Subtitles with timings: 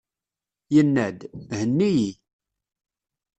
[0.73, 1.19] Yenna-d:
[1.59, 2.11] Henni-iyi!